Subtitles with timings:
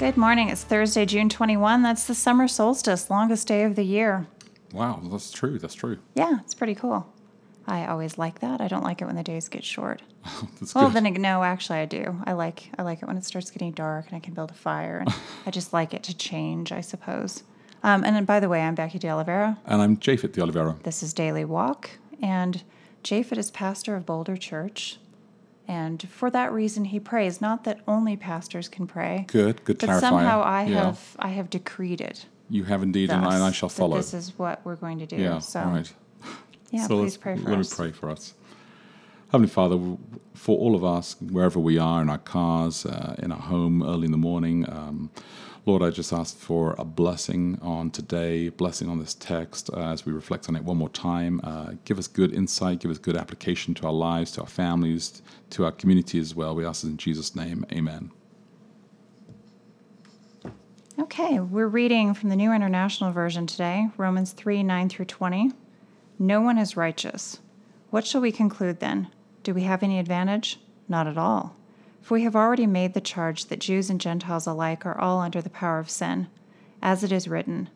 [0.00, 0.48] Good morning.
[0.48, 1.82] It's Thursday, June 21.
[1.82, 4.26] That's the summer solstice, longest day of the year.
[4.72, 5.58] Wow, that's true.
[5.58, 5.98] That's true.
[6.14, 7.06] Yeah, it's pretty cool.
[7.66, 8.62] I always like that.
[8.62, 10.00] I don't like it when the days get short.
[10.74, 11.04] Well, good.
[11.04, 12.18] then no, actually, I do.
[12.24, 14.54] I like I like it when it starts getting dark and I can build a
[14.54, 15.14] fire, and
[15.46, 17.42] I just like it to change, I suppose.
[17.82, 19.58] Um, and then, by the way, I'm Becky De Oliveira.
[19.66, 20.76] and I'm Japhet de Oliveira.
[20.82, 21.90] This is Daily Walk,
[22.22, 22.62] and
[23.04, 24.98] Japhet is pastor of Boulder Church,
[25.68, 27.40] and for that reason, he prays.
[27.40, 30.00] Not that only pastors can pray, Good, good but clarifier.
[30.00, 30.84] somehow I Yeah.
[30.86, 32.26] have I have decreed it.
[32.48, 33.96] You have indeed, and I, and I shall follow.
[33.96, 35.16] This is what we're going to do.
[35.16, 35.92] Yeah, so, all right.
[36.70, 37.70] yeah, so please pray for let us.
[37.70, 38.34] me pray for us.
[39.30, 39.78] Heavenly Father,
[40.34, 44.06] for all of us, wherever we are, in our cars, uh, in our home, early
[44.06, 45.10] in the morning, um,
[45.70, 50.04] Lord, I just ask for a blessing on today, blessing on this text uh, as
[50.04, 51.40] we reflect on it one more time.
[51.44, 55.22] Uh, give us good insight, give us good application to our lives, to our families,
[55.50, 56.56] to our community as well.
[56.56, 57.64] We ask this in Jesus' name.
[57.70, 58.10] Amen.
[60.98, 65.52] Okay, we're reading from the New International Version today, Romans 3 9 through 20.
[66.18, 67.38] No one is righteous.
[67.90, 69.06] What shall we conclude then?
[69.44, 70.58] Do we have any advantage?
[70.88, 71.54] Not at all.
[72.00, 75.40] For we have already made the charge that Jews and Gentiles alike are all under
[75.42, 76.28] the power of sin.
[76.82, 77.68] As it is written,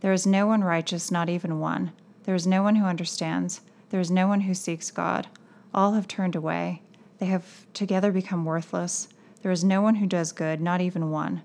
[0.00, 1.92] There is no one righteous, not even one.
[2.24, 3.60] There is no one who understands.
[3.90, 5.26] There is no one who seeks God.
[5.74, 6.82] All have turned away.
[7.18, 9.08] They have together become worthless.
[9.42, 11.42] There is no one who does good, not even one.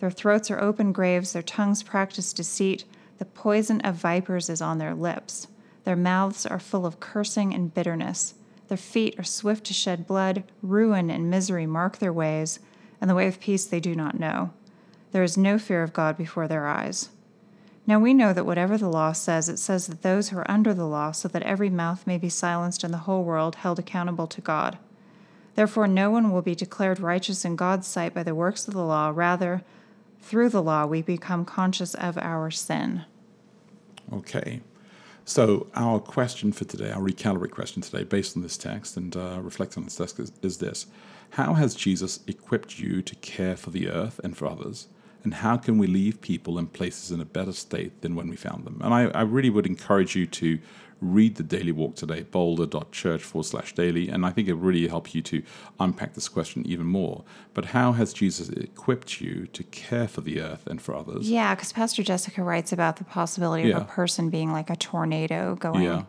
[0.00, 2.84] Their throats are open graves, their tongues practice deceit,
[3.18, 5.48] the poison of vipers is on their lips.
[5.84, 8.34] Their mouths are full of cursing and bitterness.
[8.68, 12.60] Their feet are swift to shed blood, ruin and misery mark their ways,
[13.00, 14.52] and the way of peace they do not know.
[15.12, 17.08] There is no fear of God before their eyes.
[17.86, 20.74] Now we know that whatever the law says, it says that those who are under
[20.74, 24.26] the law, so that every mouth may be silenced and the whole world held accountable
[24.26, 24.76] to God.
[25.54, 28.84] Therefore, no one will be declared righteous in God's sight by the works of the
[28.84, 29.10] law.
[29.14, 29.62] Rather,
[30.20, 33.06] through the law, we become conscious of our sin.
[34.12, 34.60] Okay.
[35.28, 39.40] So, our question for today, our recalibrate question today, based on this text and uh,
[39.42, 40.86] reflecting on this text, is, is this
[41.32, 44.88] How has Jesus equipped you to care for the earth and for others?
[45.24, 48.36] And how can we leave people and places in a better state than when we
[48.36, 48.80] found them?
[48.82, 50.58] And I, I really would encourage you to
[51.00, 54.08] read the daily walk today, boulder.church forward slash daily.
[54.08, 55.42] And I think it really helps you to
[55.78, 57.24] unpack this question even more.
[57.54, 61.30] But how has Jesus equipped you to care for the earth and for others?
[61.30, 65.54] Yeah, because Pastor Jessica writes about the possibility of a person being like a tornado
[65.56, 66.02] going Yeah.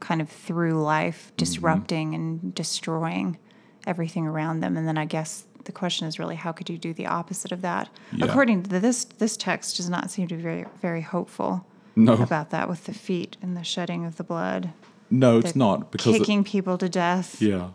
[0.00, 1.36] kind of through life, mm-hmm.
[1.36, 3.38] disrupting and destroying
[3.86, 4.76] everything around them.
[4.76, 7.62] And then I guess the question is really how could you do the opposite of
[7.62, 7.88] that?
[8.12, 8.26] Yeah.
[8.26, 12.14] According to this, this text does not seem to be very, very hopeful No.
[12.14, 14.70] about that with the feet and the shedding of the blood,
[15.10, 15.90] No, it's not.
[15.92, 17.40] Because it- kicking people to death.
[17.40, 17.70] Yeah.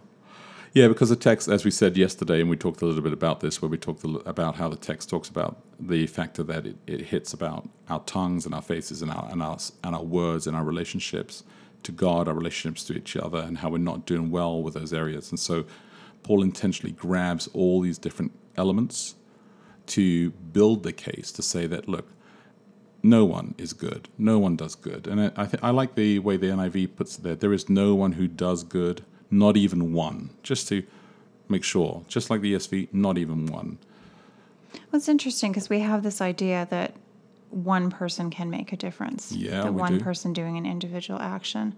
[0.73, 3.39] Yeah, because the text, as we said yesterday, and we talked a little bit about
[3.39, 7.01] this, where we talked about how the text talks about the factor that it, it
[7.01, 10.55] hits about our tongues and our faces and our, and, our, and our words and
[10.55, 11.43] our relationships
[11.83, 14.93] to God, our relationships to each other, and how we're not doing well with those
[14.93, 15.31] areas.
[15.31, 15.65] And so
[16.21, 19.15] Paul intentionally grabs all these different elements
[19.87, 22.07] to build the case to say that, look,
[23.09, 24.09] no one is good.
[24.17, 25.07] No one does good.
[25.07, 27.35] And I, th- I like the way the NIV puts it there.
[27.35, 30.31] There is no one who does good, not even one.
[30.43, 30.83] Just to
[31.47, 33.77] make sure, just like the ESV, not even one.
[34.73, 36.93] Well, it's interesting because we have this idea that
[37.49, 39.31] one person can make a difference.
[39.31, 40.03] Yeah, that one do.
[40.03, 41.77] person doing an individual action.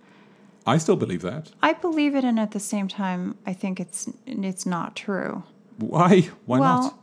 [0.65, 1.51] I still believe that.
[1.61, 5.43] I believe it, and at the same time, I think it's it's not true.
[5.77, 6.29] Why?
[6.45, 6.98] Why well, not?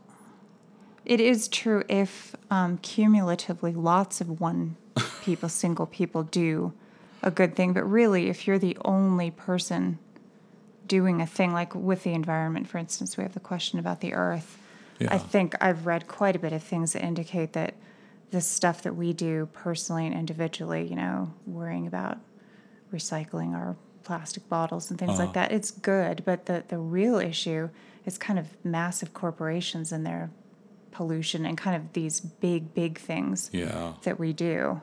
[1.07, 4.77] It is true if um, cumulatively lots of one
[5.23, 6.73] people, single people, do
[7.23, 7.73] a good thing.
[7.73, 9.99] But really, if you're the only person
[10.87, 14.13] doing a thing, like with the environment, for instance, we have the question about the
[14.15, 14.59] earth.
[14.99, 15.09] Yeah.
[15.15, 17.75] I think I've read quite a bit of things that indicate that
[18.31, 22.19] the stuff that we do personally and individually, you know, worrying about
[22.93, 25.25] recycling our plastic bottles and things Uh-huh.
[25.25, 26.23] like that, it's good.
[26.25, 27.69] But the, the real issue
[28.05, 30.31] is kind of massive corporations and their
[30.97, 33.93] pollution and kind of these big, big things Yeah.
[34.05, 34.81] that we do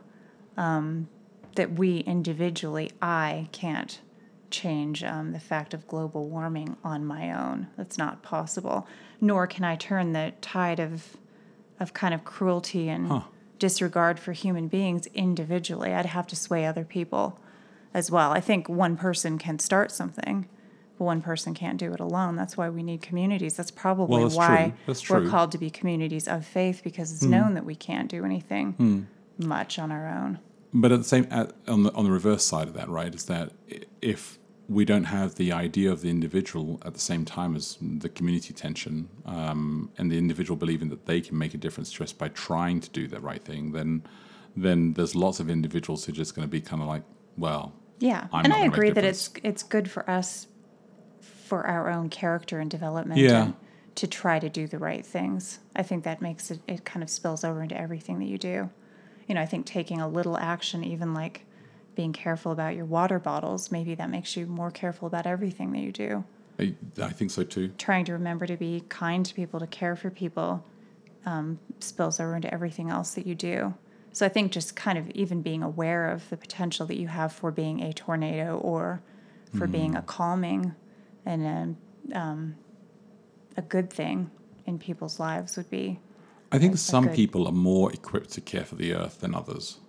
[0.57, 1.07] um,
[1.55, 3.99] that we individually, I can't
[4.51, 7.67] change um, the fact of global warming on my own.
[7.77, 8.87] That's not possible.
[9.19, 11.17] Nor can I turn the tide of
[11.79, 13.23] of kind of cruelty and
[13.57, 15.91] disregard for human beings individually.
[15.93, 17.39] I'd have to sway other people
[17.93, 18.31] as well.
[18.31, 20.47] I think one person can start something,
[21.03, 22.35] one person can't do it alone.
[22.35, 23.55] That's why we need communities.
[23.55, 24.73] That's probably Well, that's why true.
[24.87, 25.29] That's we're.
[25.29, 29.07] Called to be communities of faith because it's known that we can't do anything
[29.37, 30.39] much on our own.
[30.73, 33.25] But at the same, at, on the on the reverse side of that, right, is
[33.25, 33.51] that
[34.01, 34.39] if
[34.69, 38.53] we don't have the idea of the individual at the same time as the community
[38.53, 42.79] tension, um, and the individual believing that they can make a difference just by trying
[42.81, 44.03] to do the right thing, then
[44.55, 47.03] then there's lots of individuals who are just going to be kind of like,
[47.37, 50.47] well, Yeah, I'm and I agree that it's it's good for us
[51.43, 53.19] for our own character and development.
[53.19, 53.43] Yeah.
[53.43, 53.53] and
[53.95, 55.59] to try to do the right things.
[55.75, 56.59] I think that makes it.
[56.67, 58.69] It kind of spills over into everything that you do.
[59.27, 61.45] You know, I think taking a little action, even like
[61.95, 65.79] being careful about your water bottles, maybe that makes you more careful about everything that
[65.79, 66.23] you do.
[66.59, 67.69] I, I think so too.
[67.77, 70.65] Trying to remember to be kind to people, to care for people,
[71.25, 73.73] um, spills over into everything else that you do.
[74.11, 77.33] So I think just kind of even being aware of the potential that you have
[77.33, 79.01] for being a tornado or
[79.57, 80.73] for being a calming
[81.25, 81.77] and
[82.13, 82.55] a, um,
[83.57, 84.29] a good thing
[84.65, 85.99] in people's lives would be.
[86.51, 89.33] I think a some good- people are more equipped to care for the earth than
[89.33, 89.79] others.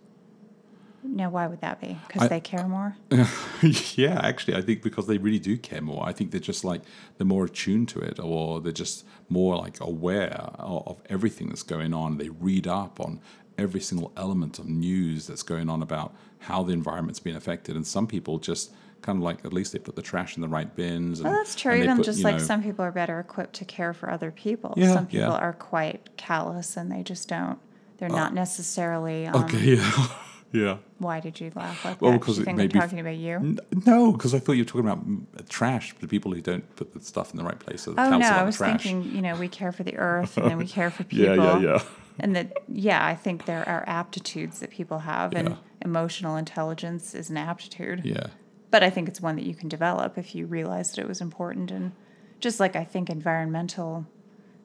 [1.07, 1.99] Now, why would that be?
[2.09, 2.97] Because they care more.
[3.95, 6.03] yeah, actually, I think because they really do care more.
[6.09, 6.81] I think they're just like
[7.19, 11.63] they're more attuned to it, or they're just more like aware of, of everything that's
[11.63, 12.17] going on.
[12.17, 13.21] They read up on
[13.59, 17.77] every single element of news that's going on about how the environment's been affected.
[17.77, 18.73] And some people just
[19.05, 21.21] kind of like at least they put the trash in the right bins.
[21.21, 21.75] And, Well, that's true.
[21.75, 24.31] Even put, just you like know- some people are better equipped to care for other
[24.31, 24.75] people.
[24.77, 25.47] Yeah, some people yeah.
[25.47, 27.59] are quite callous and they just don't.
[27.99, 29.27] They're not necessarily.
[29.27, 30.07] Um, Okay, yeah,
[30.53, 30.77] yeah.
[30.99, 32.21] Why did you laugh like Well, that?
[32.21, 33.35] because it think made I'm me- talking about you?
[33.37, 36.65] N- No, because I thought you were talking about mm, trash, the people who don't
[36.77, 37.83] put the stuff in the right place.
[37.83, 38.83] So the Oh council no, I was trash.
[38.83, 39.15] thinking.
[39.15, 41.27] You know, we care for the earth and then we care for people.
[41.37, 41.83] Yeah, yeah, yeah.
[42.21, 45.39] And that, yeah, I think there are aptitudes that people have, Yeah.
[45.41, 48.03] and emotional intelligence is an aptitude.
[48.05, 48.29] Yeah.
[48.75, 51.21] But I think it's one that you can develop if you realize that it was
[51.21, 51.71] important.
[51.71, 51.93] And
[52.41, 54.05] just like I think environmental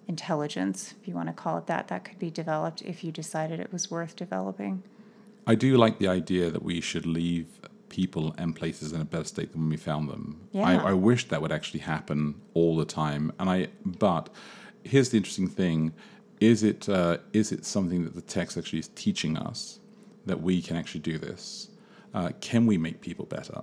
[0.08, 3.60] intelligence, if you want to call it that, that could be developed if you decided
[3.60, 4.82] it was worth developing.
[5.46, 7.46] I do like the idea that we should leave
[7.90, 10.42] people and places in a better state than when we found them.
[10.54, 10.64] Yeah.
[10.64, 13.32] I, I wish that would actually happen all the time.
[13.38, 14.30] And I, but
[14.84, 15.94] here's the interesting thing:
[16.40, 19.80] is it uh, is it something that the text actually is teaching us
[20.26, 21.70] that we can actually do this?
[22.14, 23.62] Uh, can we make people better?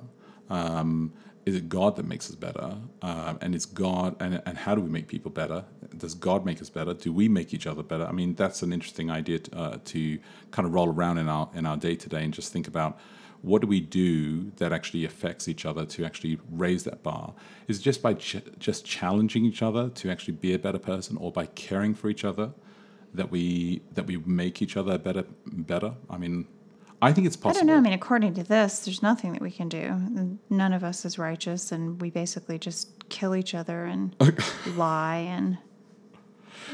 [0.48, 1.12] Um,
[1.46, 2.76] is it God that makes us better?
[3.02, 5.64] Um, and it's God, and, and how do we make people better?
[5.96, 6.92] Does God make us better?
[6.92, 8.04] Do we make each other better?
[8.04, 10.18] I mean, that's an interesting idea to, uh, to
[10.50, 12.98] kind of roll around in our in our day to day and just think about
[13.42, 17.32] what do we do that actually affects each other to actually raise that bar?
[17.68, 21.16] Is it just by ch- just challenging each other to actually be a better person,
[21.16, 22.52] or by caring for each other
[23.14, 25.94] that we that we make each other better better?
[26.10, 26.48] I mean,
[27.02, 27.58] I think it's possible.
[27.58, 27.76] I don't know.
[27.76, 30.38] I mean, according to this, there's nothing that we can do.
[30.48, 34.14] None of us is righteous, and we basically just kill each other and
[34.76, 35.58] lie and.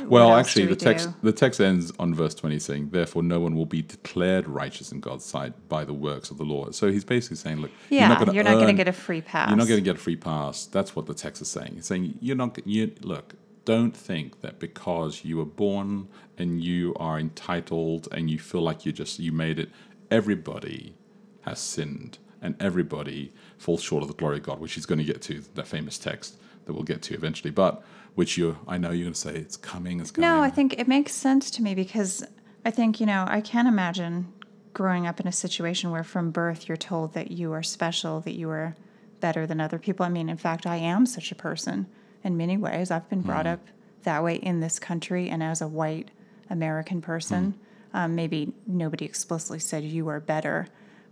[0.05, 1.15] Well, actually, do the we text do?
[1.23, 5.01] the text ends on verse twenty, saying, "Therefore, no one will be declared righteous in
[5.01, 8.43] God's sight by the works of the law." So he's basically saying, "Look, Yeah, you're
[8.43, 9.51] not going to get a free pass.
[9.51, 10.65] You're not going to get a free pass.
[10.65, 11.75] That's what the text is saying.
[11.77, 12.59] It's saying you're not.
[12.67, 13.35] You look.
[13.65, 18.85] Don't think that because you were born and you are entitled and you feel like
[18.85, 19.71] you just you made it.
[20.13, 20.95] Everybody
[21.43, 25.05] has sinned and everybody falls short of the glory of God, which he's going to
[25.05, 27.51] get to that famous text that we'll get to eventually.
[27.51, 27.83] But
[28.15, 30.01] which you, I know you're going to say it's coming.
[30.01, 30.29] It's coming.
[30.29, 32.25] No, I think it makes sense to me because
[32.65, 34.33] I think, you know, I can imagine
[34.75, 38.35] growing up in a situation where from birth you're told that you are special, that
[38.35, 38.77] you are
[39.21, 40.05] better than other people.
[40.05, 41.87] I mean, in fact, I am such a person
[42.23, 42.91] in many ways.
[42.91, 43.53] I've been brought hmm.
[43.53, 43.61] up
[44.03, 46.11] that way in this country and as a white
[46.51, 47.53] American person.
[47.53, 47.59] Hmm.
[47.95, 50.69] Um, maybe nobody explicitly said you are better,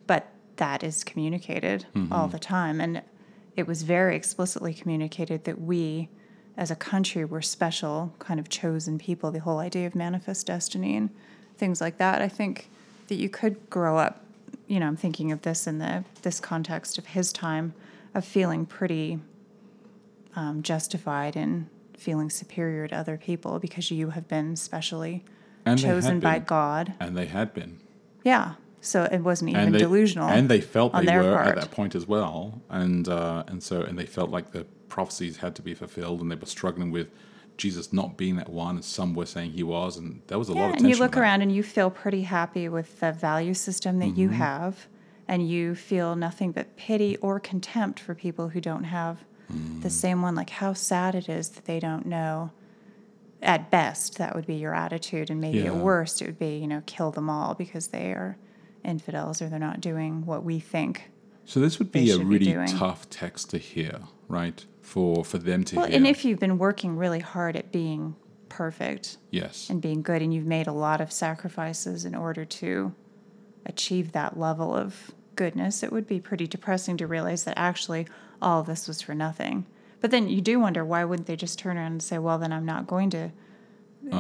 [0.07, 2.81] but that is communicated all the time.
[2.81, 3.03] And
[3.57, 6.09] it was very explicitly communicated that we,
[6.57, 9.31] as a country, were special, kind of chosen people.
[9.31, 11.11] The whole idea of manifest destiny and
[11.57, 12.23] things like that.
[12.23, 12.71] I think
[13.09, 14.25] that you could grow up.
[14.67, 17.75] You know, I'm thinking of this in the this context of his time,
[18.15, 19.19] of feeling pretty
[20.35, 25.23] um, justified in feeling superior to other people because you have been specially
[25.71, 26.39] And chosen by.
[26.39, 26.95] God.
[27.01, 27.79] and they had been.
[28.25, 28.55] Yeah.
[28.83, 30.29] So it wasn't even and they, delusional.
[30.29, 31.49] And they felt they were part.
[31.49, 35.37] at that point as well, and uh, and so and they felt like the prophecies
[35.39, 37.09] had to be fulfilled, and they were struggling with
[37.59, 40.53] Jesus not being that one, and some were saying he was, and there was a
[40.55, 43.53] lot Yeah, of and you look around and you feel pretty happy with the value
[43.53, 44.39] system that you Mm-hmm.
[44.39, 44.87] have,
[45.29, 49.83] and you feel nothing but pity or contempt for people who don't have Mm.
[49.83, 50.35] the same one.
[50.37, 52.53] Like how sad it is that they don't know
[53.43, 55.67] at best, that would be your attitude, and maybe Yeah.
[55.73, 58.37] at worst, it would be, you know, kill them all because they are
[58.85, 61.11] infidels or they're not doing what we think.
[61.45, 64.65] So this would be a should be really tough text to hear, right?
[64.83, 65.97] For for them to Well, hear.
[65.97, 68.15] and if you've been working really hard at being
[68.49, 69.69] perfect yes.
[69.71, 72.93] and being good, and you've made a lot of sacrifices in order to
[73.67, 78.07] achieve that level of goodness, it would be pretty depressing to realize that actually
[78.43, 79.67] all this was for nothing.
[80.01, 82.53] But then you do wonder why wouldn't they just turn around and say, well, then
[82.53, 83.31] I'm not going to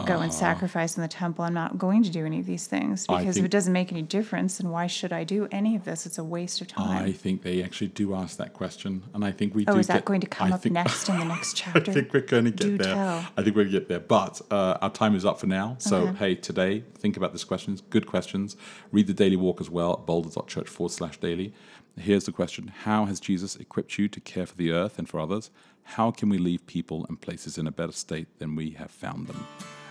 [0.04, 1.42] go and sacrifice in the temple.
[1.42, 4.02] I'm not going to do any of these things because if it doesn't make any
[4.02, 6.04] difference, then why should I do any of this?
[6.04, 7.02] It's a waste of time.
[7.02, 9.78] I think they actually do ask that question, and I think we oh, do.
[9.78, 11.90] is that get- going to come I up think- next in the next chapter?
[11.90, 12.94] I think we're going to get Do there.
[12.94, 13.26] tell.
[13.38, 14.00] I think we're going to get there.
[14.00, 15.76] But uh, our time is up for now.
[15.78, 16.16] So, Okay.
[16.18, 17.80] hey, today, think about these questions.
[17.88, 18.56] Good questions.
[18.92, 21.54] Read the daily walk as well at boulder.church forward slash daily.
[21.98, 25.20] Here's the question How has Jesus equipped you to care for the earth and for
[25.20, 25.50] others?
[25.82, 29.26] How can we leave people and places in a better state than we have found
[29.26, 29.46] them?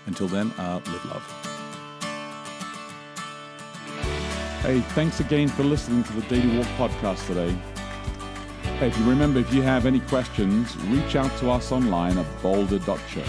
[0.06, 1.60] Until then, uh, live love.
[4.62, 7.56] Hey, thanks again for listening to the Daily Walk podcast today.
[8.78, 12.42] Hey, if you remember, if you have any questions, reach out to us online at
[12.42, 13.28] boulder.church.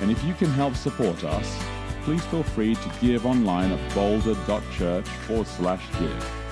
[0.00, 1.62] And if you can help support us,
[2.02, 6.43] please feel free to give online at boulder.church forward slash give.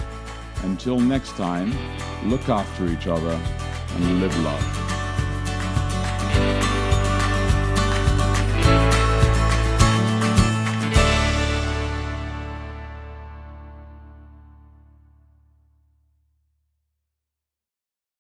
[0.62, 1.72] Until next time,
[2.28, 3.40] look after each other
[3.94, 4.91] and live love.